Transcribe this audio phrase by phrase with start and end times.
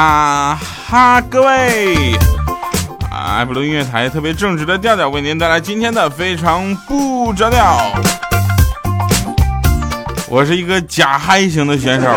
[0.00, 2.14] 啊哈，各位，
[3.10, 7.76] 啊爱布鲁音乐台特别正直的调调为您带来今天的非常不着调。
[10.26, 12.08] 我是一个假嗨型的选手。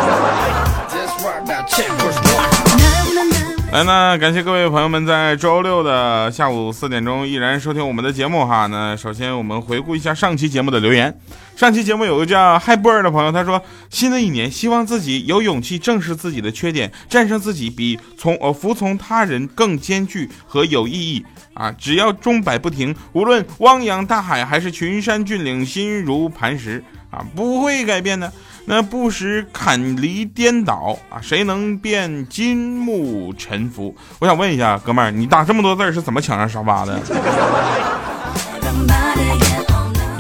[3.74, 8.68] 来呢，感谢各位朋友们在周六的下午四点钟依然收听我们的节目哈。
[8.68, 11.20] 那首先我们回顾一下上期节目的留言。
[11.56, 13.60] 上期节目有个叫嗨波尔的朋友，他说
[13.90, 21.72] 新的一年希望自己有勇气正视自己的缺点，战胜自己比从呃服从他人更艰巨和有意义啊！
[21.72, 28.32] 只要钟摆不停，无论汪洋大海还是群山峻岭，心如磐石啊，不会改变的。
[28.66, 33.94] 那不时坎离颠倒啊，谁能辨金木沉浮？
[34.20, 36.98] 我想问一下，哥们儿，你打这么多字是怎么抢上沙发的？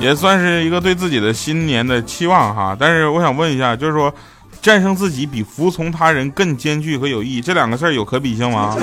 [0.01, 2.75] 也算是一个对自己的新年的期望哈。
[2.77, 4.13] 但是我想问一下，就是说，
[4.61, 8.75] 战胜自己比服从他人更艰巨和有意义，这两个事儿有可比性吗？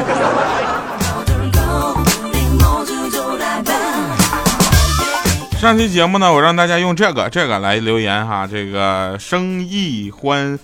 [5.61, 10.59] 上期节目呢，我让大家用这个这个来留言哈，这个生亦欢，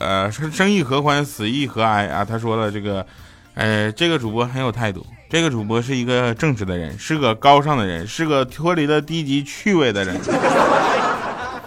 [0.00, 2.24] 呃，生生亦何欢，死亦何哀啊？
[2.24, 3.06] 他说了这个，
[3.54, 10.20] 呃，这个主播很有态度，这个主播是一个正直的人，是个高尚的人，是个脱离了低级趣味的人。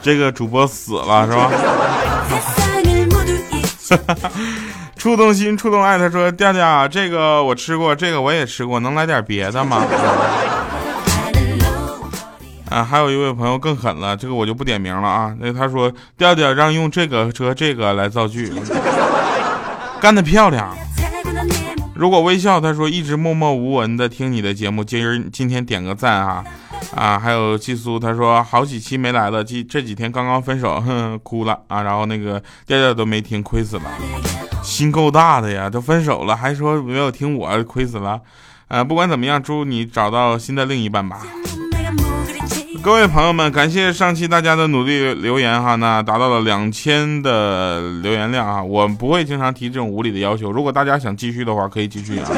[0.01, 1.49] 这个主播死了是吧？
[4.97, 5.97] 触动心，触动爱。
[5.97, 9.81] 他说：调调，这个我吃过，这个我也吃过，能来点别的吗？
[12.73, 15.35] 啊，还有一位朋友更狠了，这个我就不点名了啊。
[15.39, 18.51] 那他说调调让用这个和这个来造句，
[20.01, 20.75] 干得漂亮。
[21.93, 26.43] 如果微笑，他说一直默默无闻的听你的节目，今儿今天点个赞啊
[26.95, 27.19] 啊。
[27.19, 31.83] 还有季苏，他说好几期没来了，这这几天刚刚分手，哼，哭了啊。
[31.83, 33.83] 然后那个调调都没听，亏死了，
[34.63, 38.19] 心够大的呀，都分手了还说没有听我，亏死了。
[38.69, 41.19] 呃，不管怎么样，祝你找到新的另一半吧。
[42.83, 52.29] 各位朋友们，感谢上期大家的努力留言哈，那达到了两千的留言量啊，我不会经常提这种无理的要求，如果大家想继续的话，可以继续啊。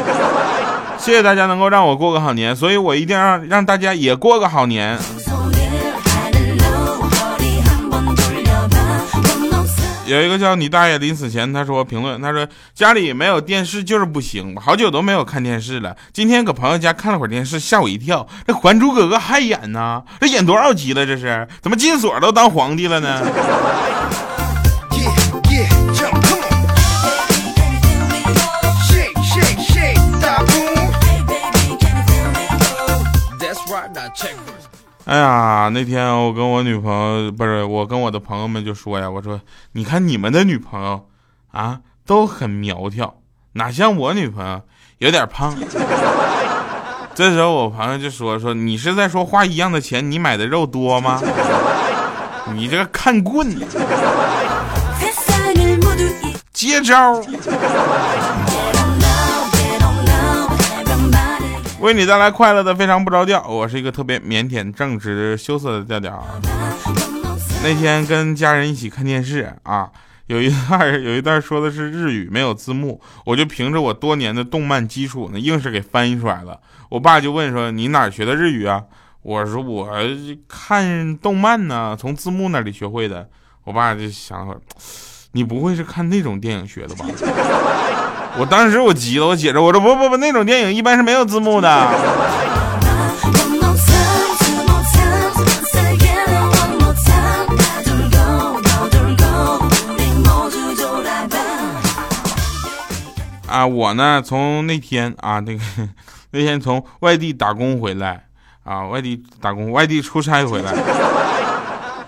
[0.99, 4.95] 谢谢大家能够让我过个好年，所以我一定要让大家也过个好年。
[10.05, 15.95] 有一个叫你大爷临死前，他说评论，他说家里没有电视就是不行，好久都没有看电视了。
[16.13, 18.27] 今天搁朋友家看了会儿电视，吓我一跳。
[18.45, 20.03] 这《还珠格格》还演呢？
[20.21, 21.03] 这演多少集了？
[21.05, 23.21] 这是怎么金锁都当皇帝了呢？
[35.05, 39.39] 哎呀，那天我跟我女朋友不是我跟我的朋友们就说呀，我说
[39.73, 41.07] 你看你们的女朋友
[41.51, 43.13] 啊都很苗条，
[43.53, 44.59] 哪像我女朋友
[44.97, 45.55] 有点胖。
[47.13, 51.21] 这时候我朋友就说说你是在说花一样的钱你买的肉多吗？
[52.55, 53.55] 你这个看棍，
[56.51, 57.21] 接招。
[61.85, 66.25] 为你带来快乐的非常不着调，我是一个特别腼腆、正直、羞涩的调调。
[67.63, 69.91] 那天跟家人一起看电视啊，
[70.25, 76.59] 有一段 有一段说的是日语，没有字幕，我就凭着我多年的动漫基础呢，硬是给翻译出来了。
[76.89, 78.83] 我爸就问说：“你哪学的日语啊？”
[79.21, 79.87] 我说：“我
[80.47, 83.29] 看动漫呢，从字幕那里学会的。”
[83.63, 84.55] 我爸就想会
[85.33, 87.05] 你不会是看那种电影学的吧？
[88.37, 91.69] 我当时我急了，我姐着我说不不不，那种电影一般是没有字幕的。
[103.47, 105.61] 啊，我呢从那天啊那个
[106.31, 108.25] 那天从外地打工回来
[108.65, 110.73] 啊，外地打工外地出差回来，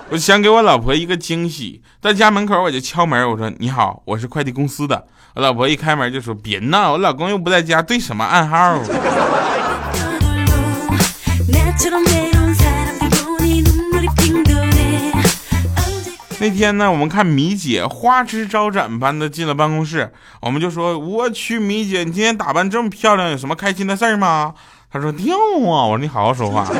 [0.09, 5.07] 我想给我老婆一个惊喜，在家门口我就敲门，我说你好，我是快递公司的。
[5.37, 8.79] 我老婆一开门就说：“别闹，我老公又不在家，对什么暗号？”
[16.39, 20.11] 那天呢，我们看米姐花枝招展般的进了办公室，
[20.41, 24.55] 我们就说：“我去，米姐，你今天打扮这么漂亮，有什么开心的事儿吗？”
[24.91, 25.37] 她说：“跳啊！”
[25.85, 26.65] 我说：“你好好说话。”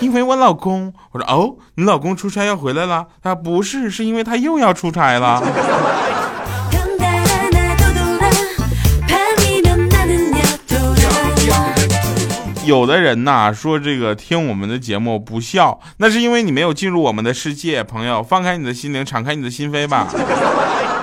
[0.00, 5.42] 因为我老公，我说：“哦，你老公出差要回来了？”他不是，是因为他又要出差了。
[12.70, 17.82] 有的人呐说这个听我们的节目不笑，那是因为你没有进入我们的世界。
[17.82, 20.06] 朋友，放开你的心灵，敞开你的心扉吧，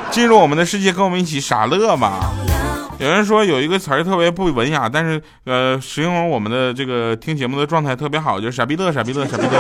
[0.09, 2.31] 进入我们的世界，跟我们一起傻乐吧。
[2.99, 9.59] 有人说有一个词儿特别不文雅，但是呃，形容我们的这个听节目的状态特别好，就是傻逼乐，傻逼乐，傻逼乐。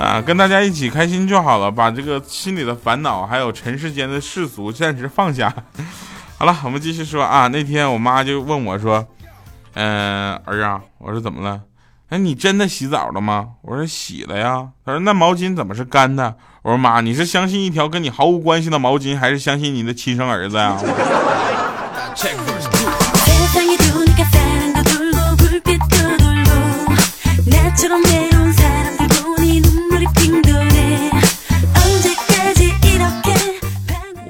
[0.00, 5.54] 啊，跟大家一起开心就好了，把这个心里的烦恼还有尘世间的世俗暂时放下。
[6.38, 7.46] 好了，我们继续说啊。
[7.46, 9.06] 那天我妈就问我说。
[9.74, 11.60] 嗯，儿啊，我说怎么了？
[12.10, 13.50] 哎，你真的洗澡了吗？
[13.62, 14.68] 我说洗了呀。
[14.84, 16.36] 他说那毛巾怎么是干的？
[16.62, 20.76] 我说妈，你是相信一条跟你毫无关系的毛巾，还是相信你的亲生儿子呀？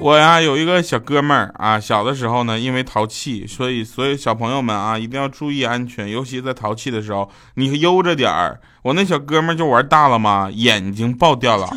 [0.05, 8.61] 我呀有一个小哥们儿啊，小的时候呢，因为淘气，所以所有小朋友们啊一定要注意安全，尤其在淘气的时候，你悠着点儿。
[8.83, 11.67] 我那小哥们儿就玩大了嘛，眼睛爆掉了，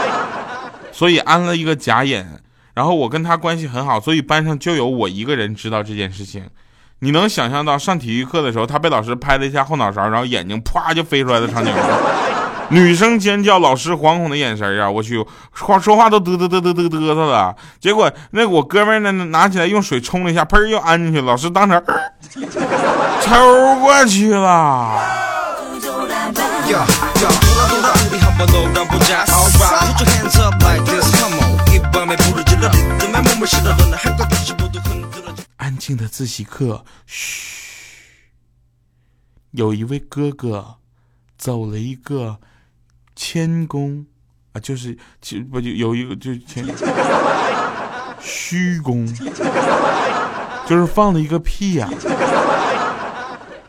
[0.92, 2.26] 所以安了一个假眼。
[2.72, 6.48] 然后我跟他关系很好，所以班上就有我一个人知道这件事情。
[7.00, 11.82] 你能想象到上体育课的时候，他被老师拍了一下后脑勺，然后眼睛啪就飞出来的场景吗？
[12.72, 14.90] 女生尖叫，老师惶恐的眼神啊！
[14.90, 17.54] 我去，话说话都嘚嘚嘚嘚嘚嘚瑟了。
[17.78, 21.26] 结果那个我哥们呢，拿起来用水冲了一下，砰又安进去了。
[21.26, 21.84] 老师当场
[23.20, 24.98] 抽过去了。
[35.58, 38.08] 安静的自习课，嘘，
[39.50, 40.76] 有一位哥哥
[41.36, 42.38] 走了一个。
[43.24, 44.04] 谦恭
[44.52, 46.66] 啊，就是其不就有一个就谦
[48.20, 49.06] 虚恭，
[50.66, 51.88] 就是放了一个屁呀！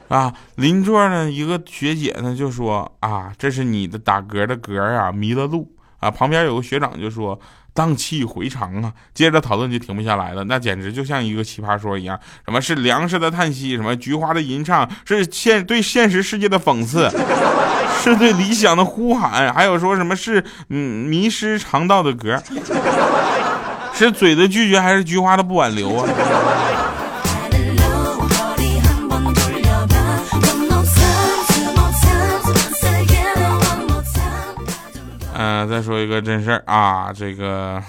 [0.09, 5.71] 啊，邻座呢一个学姐呢就说啊，这是你的打嗝的嗝啊，迷了路
[6.03, 6.11] 啊。
[6.11, 7.39] 旁边有个学长就说
[7.73, 8.91] 荡气回肠啊。
[9.13, 17.09] 接着讨论就停不下来了，那简直就像一个奇葩说一样，什么是粮食的叹息，什么菊花的吟唱，是现对现实世界的讽刺。
[18.03, 22.37] 是对理想的呼喊，还有说什么是嗯迷失肠道的歌，
[23.95, 26.05] 是嘴的拒绝还是菊花的不挽留啊？
[35.33, 37.81] 嗯，再说一个真事儿啊，这个，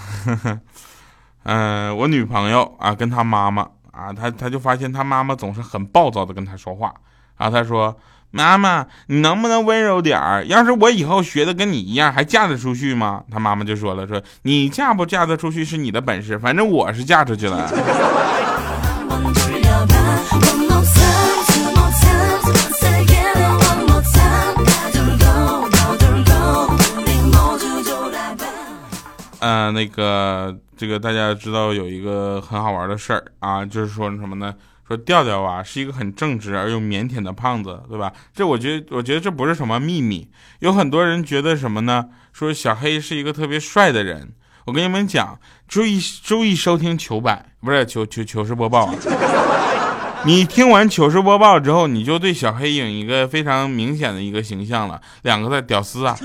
[1.43, 3.61] 嗯， 我女朋友啊，跟她妈妈
[3.91, 6.93] 啊，她她就发现她妈妈总是很暴躁的跟她说话，
[7.37, 7.95] 然后她说。
[8.31, 10.43] 妈妈，你能不能温柔点儿？
[10.47, 13.23] 要是我以后学的跟你一样，还嫁得出去吗？
[13.31, 17.65] 他妈妈就说了：“说你嫁不嫁得出去是你的本事，反正我是嫁出去了。”
[29.39, 34.53] 嗯，那个，这个大家知道有一个很好玩的事儿啊，就是说什么呢？
[34.87, 38.13] 说调调啊是一个很正直而又腼腆的胖子，对吧？
[38.35, 40.29] 这我觉得，我觉得这不是什么秘密。
[40.59, 42.05] 有很多人觉得什么呢？
[42.31, 44.31] 说小黑是一个特别帅的人。
[44.65, 48.93] 我跟你们讲，注意注意收听糗百，不是糗糗糗事播报。
[50.23, 56.15] 你听完糗事播报之后，你就对小黑有一个非常明显的一个形象了，两个字：屌丝啊。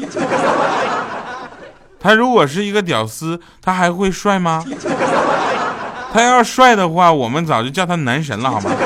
[2.00, 4.64] 他如果是一个屌丝，他还会帅吗？
[6.12, 8.71] 他要帅的话，我们早就叫他男神了，好吗？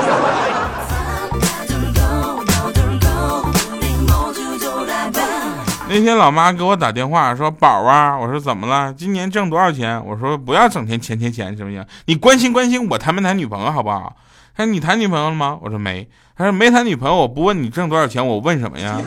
[5.87, 8.91] 那天老妈给我打电话说：“宝啊，我说怎么了？
[8.93, 11.85] 今年挣多少钱？”我说：“不要整天钱钱钱，行不行？
[12.05, 14.15] 你关心关心我谈没谈女朋友，好不好？”
[14.57, 18.99] 他说：“你谈女朋友了吗？”我说：“没。”他说：“没谈女朋友，我不问你挣多少钱，我问什么呀？”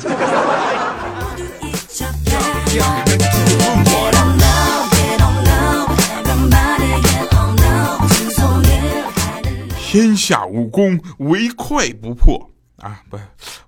[9.90, 12.50] 天下武功，唯快不破
[12.83, 13.00] 啊！
[13.09, 13.18] 不，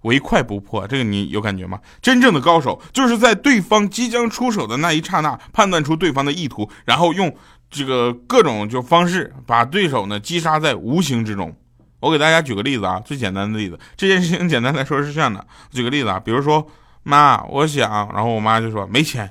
[0.03, 1.81] 唯快不破，这个你有感觉吗？
[2.03, 7.35] 真正的高手就是在对方即将出手的那一刹那，判断出对方的意图，然后用
[7.71, 11.57] 这个各种就方式把对手呢击杀在无形之中。
[12.00, 15.43] 我给大家举个例子啊，最简单的例子，这件事情简单来说是这样的。
[15.71, 16.67] 举个例子啊，比如说
[17.03, 17.91] 妈，我想。
[18.12, 19.31] 然后我妈就说没钱。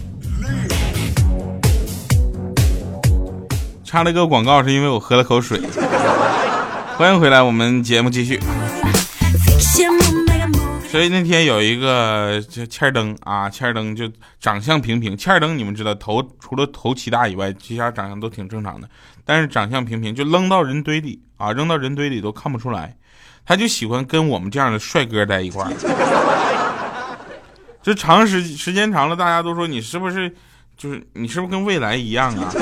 [3.91, 5.59] 插了个广告，是因为我喝了口水。
[6.95, 8.39] 欢迎回来，我们节目继续。
[10.87, 15.17] 所以那天有一个叫欠儿登啊，欠儿登就长相平平。
[15.17, 18.87] 欠儿登你们知道，头除了头气大以外，其他长相都挺正常的。
[19.25, 22.95] 但是长相平平，就扔到人堆里啊，扔到人堆里都看不出来。
[23.45, 25.71] 他就喜欢跟我们这样的帅哥在一块儿。
[27.83, 30.33] 就长时时间长了，大家都说你是不是
[30.77, 32.53] 就是你是不是跟未来一样啊？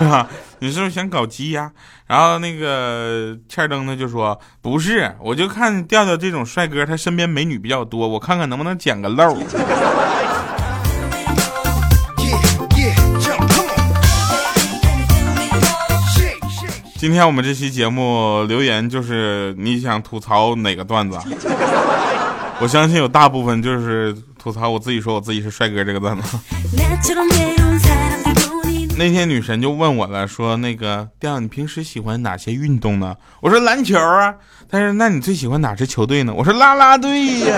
[0.60, 1.70] 你是不是想搞基呀？
[2.06, 9.36] 然后那个欠灯呢就说不是，我就看调调这种帅哥，他身边美女比较多，我看看能不能捡个漏。
[16.96, 21.18] 今天我们这期节目留言就是你想吐槽哪个段子？
[22.60, 26.38] 我相信有大部分就是吐槽我自己说我自己是帅哥这个段子。
[28.96, 33.16] 那天女神就问我了，说那个调，你平时喜欢哪些运动呢？
[33.40, 34.36] 我说篮球啊。
[34.70, 36.32] 但是那你最喜欢哪支球队呢？
[36.32, 37.56] 我说啦啦队呀。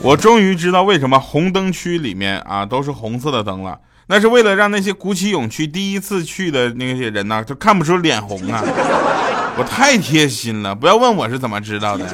[0.00, 8.62] 我终于知道为什么红灯区里面啊都是红色的灯了，那是为了让那些鼓起勇气第一次去的那些人呢，就看不出脸红啊。
[9.56, 12.04] 我太贴心了，不要问我是怎么知道的。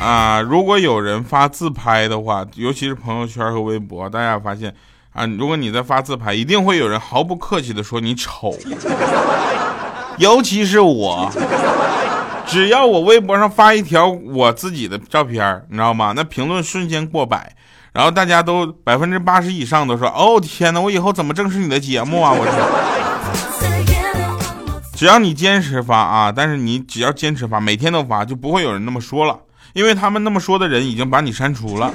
[0.00, 4.74] 啊，如果有人发自拍的话，尤其是朋友圈和微博，大家发现。
[5.14, 5.26] 啊！
[5.26, 8.56] 如果你在发自拍，一定会有人毫不客气的说你丑，
[10.16, 11.30] 尤其是我，
[12.52, 16.12] 只要我微博上发一条我自己的照片，你知道吗？
[16.14, 17.50] 那评论瞬间过百，
[17.94, 22.44] 然后大家都百分之八十以上都说：“哦天哪，我以后怎么正视你的节目啊？”我
[24.94, 29.38] 只要你坚持发啊，但是你只要坚持发，每天都发，就不会有人那么说了，
[29.72, 31.90] 因为他们那么说的人已经把你删除了。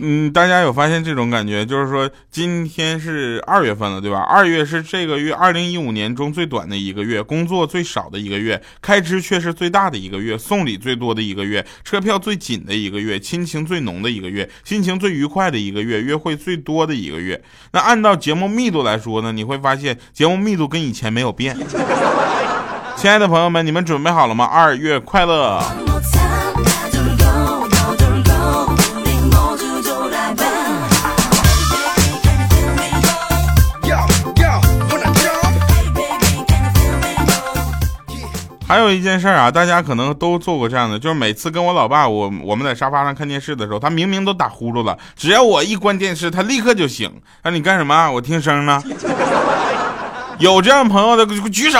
[0.00, 4.20] 嗯，大家有发现这种感觉，就是说今天是二月份了，对吧？
[4.20, 17.42] 二月是这个月二零一五年中最短的一个月，工作最少的一个月，开支却是最大的一个月，送礼最多的一个月，车票最紧的一个月，亲情最浓的一个月，心情最愉快的一个月，约会最多的一个月。
[17.72, 21.56] 那按照节目密度来说呢，你会发现节目密度跟以前没有变。
[22.96, 24.44] 亲爱的朋友们，你们准备好了吗？
[24.44, 25.87] 二月快乐！
[38.68, 47.10] 还有一件事啊，大家可能都做过这样的，就是每次跟我老爸，我我们在沙发上看电视的时候，他明明都打呼噜了，只要我一关电视，他立刻就醒。
[47.42, 48.10] 那你干什么？
[48.10, 48.82] 我听声呢。
[50.38, 51.78] 有这样朋友的举手。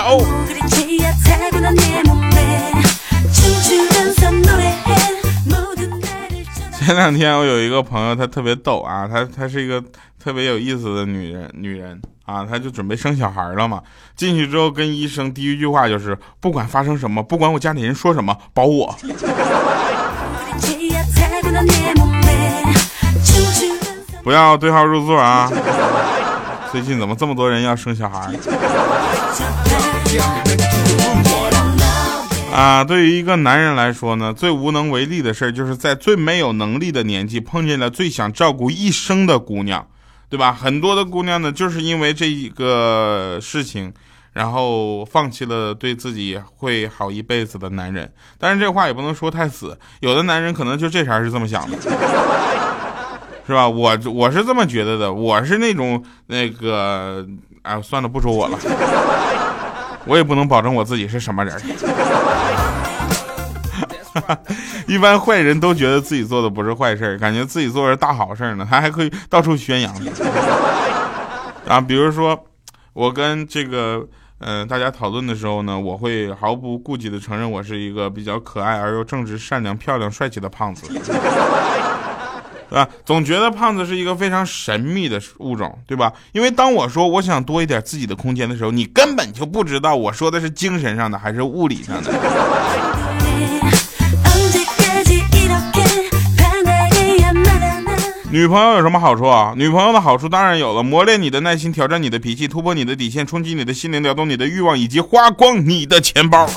[6.72, 9.84] 前两天我有一个朋友，他特别逗啊，他他是一个
[10.18, 12.00] 特别有意思的女人，女人。
[12.28, 13.82] 啊，他就准备生小孩了嘛。
[14.14, 18.94] 进去之后跟医生第一句话就是，不管发生什么，不管我家里人说什么，保我。
[24.22, 25.50] 不要对号入座啊！
[26.70, 28.30] 最近怎么这么多人要生小孩？
[32.54, 39.86] 啊，对于一个男人来说呢，最无能为力的事儿就是在最没有能力的年纪碰见了最想照顾一生的姑娘。
[40.28, 40.52] 对吧？
[40.52, 43.92] 很多的姑娘呢，就是因为这一个事情，
[44.34, 48.12] 然后放弃了对自己会好一辈子的男人。
[48.38, 51.78] 但是这话也不能说太死，有的男人可能就这茬是这么想的，
[53.46, 53.66] 是吧？
[53.66, 57.26] 我我是这么觉得的，我是那种那个，
[57.62, 58.58] 哎，算了，不说我了，
[60.04, 61.58] 我也不能保证我自己是什么人。
[64.86, 69.94] 一般坏人都觉得自己做的不是坏事感觉自己做的是大好事呢，他还可以到处宣扬。
[71.68, 72.38] 啊，比如说
[72.92, 74.06] 我跟这个
[74.38, 80.86] 嗯大家讨论的时候呢，我会毫不顾忌的承认我是一个比较可爱而又正直、善良、漂亮、帅气的胖子。
[82.70, 82.86] 啊？
[83.04, 86.12] 总觉得胖子是一个非常神秘的物种，对吧？
[86.32, 92.12] 因为当我说我想多一点自己的空间的时候，你根本就不知道我说的是精神上的还是物理上的。
[98.38, 99.52] 女朋友有什么好处啊？
[99.56, 106.48] 女朋友的好处当然有了，磨练你的耐心，挑战你的脾气，突破你的底线，冲击你的心灵，撩动你的欲望，以及花光你的钱包。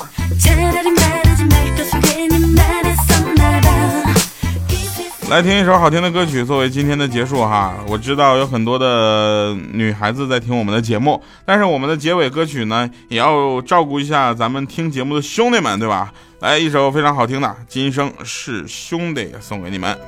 [5.28, 7.74] 来听一首好听的歌曲作为今天的结束哈。
[7.88, 16.12] 我知道有很多的女孩子在听我们的节目，但是我们的结尾歌曲呢，也要照顾一下咱们听节目的兄弟们，对吧？
[16.38, 19.98] 来一首非常好听的《今生是兄弟》送给你们。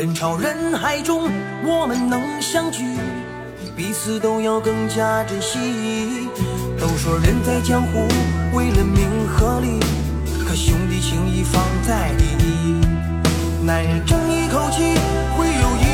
[0.00, 1.30] 人潮人海中
[1.62, 2.96] 我们能相聚，
[3.76, 6.26] 彼此都要更加珍惜。
[6.80, 8.08] 都说人在江湖，
[8.56, 9.78] 为了名和利，
[10.42, 12.80] 可兄弟情谊放在第一。
[13.62, 14.94] 男人争一口气，
[15.36, 15.89] 会有一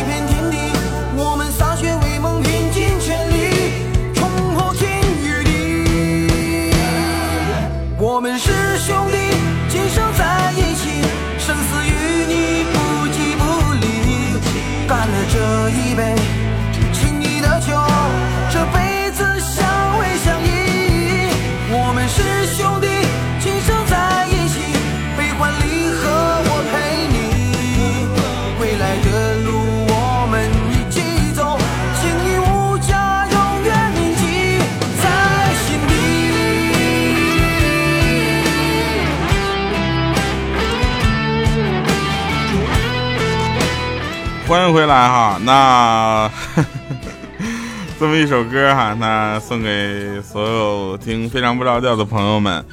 [44.49, 46.30] 欢迎回来哈，那
[47.99, 52.65] 这么一首歌哈，那送给所有听非常不着调的朋友们，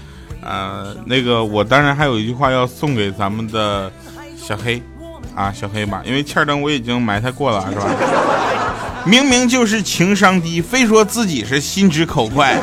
[0.43, 3.91] 呃，那个我当然还有一句话要送给咱们的
[4.37, 4.79] 小黑
[5.33, 7.87] 啊，小黑吧，因为欠灯我已经埋汰过了，是吧？
[9.03, 12.55] 明明就是情商低，非说自己是心直口快。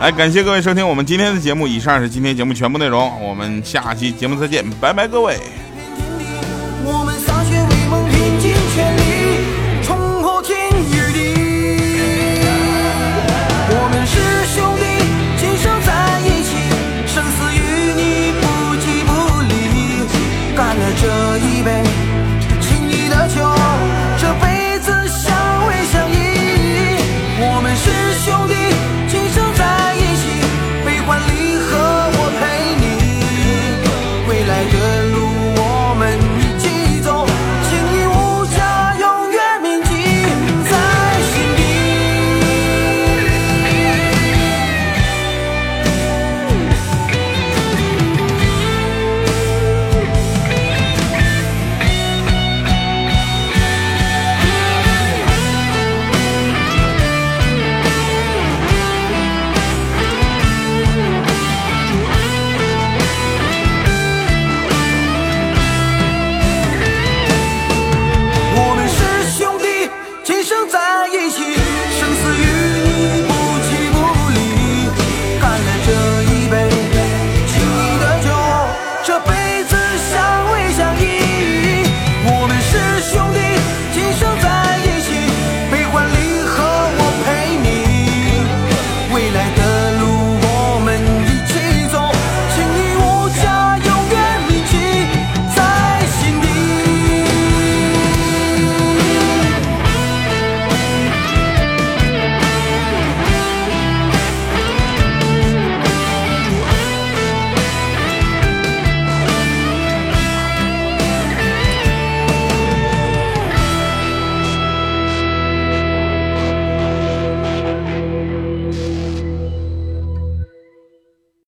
[0.00, 5.36] 来， 感谢各位收听我们今天的节目，以上是今天节目全部内容，我们下期节目再见，拜拜，各位。